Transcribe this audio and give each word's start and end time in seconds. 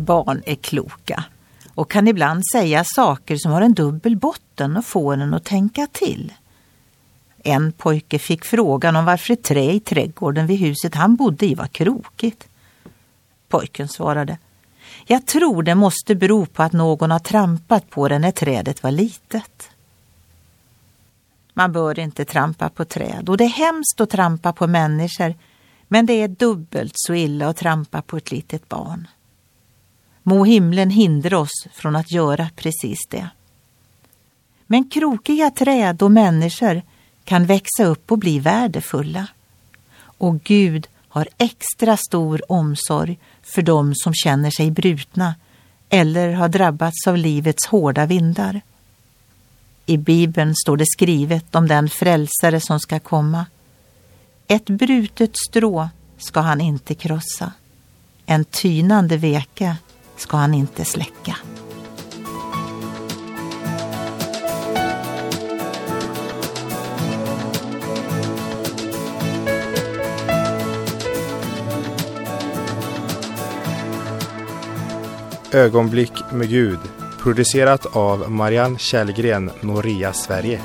Barn 0.00 0.42
är 0.46 0.54
kloka 0.54 1.24
och 1.74 1.90
kan 1.90 2.08
ibland 2.08 2.42
säga 2.52 2.84
saker 2.84 3.36
som 3.36 3.52
har 3.52 3.62
en 3.62 3.74
dubbel 3.74 4.16
botten 4.16 4.76
och 4.76 4.84
får 4.84 5.16
en 5.16 5.34
att 5.34 5.44
tänka 5.44 5.86
till. 5.92 6.32
En 7.44 7.72
pojke 7.72 8.18
fick 8.18 8.44
frågan 8.44 8.96
om 8.96 9.04
varför 9.04 9.32
ett 9.32 9.42
trä 9.42 9.72
i 9.72 9.80
trädgården 9.80 10.46
vid 10.46 10.58
huset 10.58 10.94
han 10.94 11.16
bodde 11.16 11.46
i 11.46 11.54
var 11.54 11.66
krokigt. 11.66 12.48
Pojken 13.48 13.88
svarade 13.88 14.38
Jag 15.06 15.26
tror 15.26 15.62
det 15.62 15.74
måste 15.74 16.14
bero 16.14 16.46
på 16.46 16.62
att 16.62 16.72
någon 16.72 17.10
har 17.10 17.18
trampat 17.18 17.90
på 17.90 18.08
det 18.08 18.18
när 18.18 18.30
trädet 18.30 18.82
var 18.82 18.90
litet. 18.90 19.70
Man 21.54 21.72
bör 21.72 21.98
inte 21.98 22.24
trampa 22.24 22.68
på 22.68 22.84
träd 22.84 23.28
och 23.28 23.36
det 23.36 23.44
är 23.44 23.48
hemskt 23.48 24.00
att 24.00 24.10
trampa 24.10 24.52
på 24.52 24.66
människor 24.66 25.34
men 25.88 26.06
det 26.06 26.12
är 26.12 26.28
dubbelt 26.28 26.92
så 26.94 27.14
illa 27.14 27.48
att 27.48 27.56
trampa 27.56 28.02
på 28.02 28.16
ett 28.16 28.30
litet 28.30 28.68
barn. 28.68 29.08
Må 30.22 30.44
himlen 30.44 30.90
hindra 30.90 31.38
oss 31.38 31.66
från 31.72 31.96
att 31.96 32.12
göra 32.12 32.50
precis 32.56 32.98
det. 33.10 33.28
Men 34.66 34.88
krokiga 34.88 35.50
träd 35.50 36.02
och 36.02 36.12
människor 36.12 36.82
kan 37.24 37.46
växa 37.46 37.84
upp 37.84 38.12
och 38.12 38.18
bli 38.18 38.38
värdefulla. 38.38 39.26
Och 40.00 40.42
Gud 40.42 40.88
har 41.08 41.28
extra 41.38 41.96
stor 41.96 42.52
omsorg 42.52 43.18
för 43.42 43.62
dem 43.62 43.92
som 43.94 44.14
känner 44.14 44.50
sig 44.50 44.70
brutna 44.70 45.34
eller 45.88 46.32
har 46.32 46.48
drabbats 46.48 47.06
av 47.06 47.16
livets 47.16 47.66
hårda 47.66 48.06
vindar. 48.06 48.60
I 49.86 49.96
Bibeln 49.96 50.54
står 50.56 50.76
det 50.76 50.86
skrivet 50.86 51.54
om 51.54 51.68
den 51.68 51.88
frälsare 51.88 52.60
som 52.60 52.80
ska 52.80 52.98
komma. 52.98 53.46
Ett 54.46 54.66
brutet 54.66 55.36
strå 55.36 55.88
ska 56.18 56.40
han 56.40 56.60
inte 56.60 56.94
krossa. 56.94 57.52
En 58.26 58.44
tynande 58.44 59.16
veke 59.16 59.76
ska 60.20 60.36
han 60.36 60.54
inte 60.54 60.84
släcka. 60.84 61.36
Ögonblick 75.52 76.12
med 76.32 76.48
Gud 76.48 76.78
producerat 77.22 77.96
av 77.96 78.30
Marianne 78.30 78.78
Källgren, 78.78 79.50
Noria 79.60 80.12
Sverige. 80.12 80.60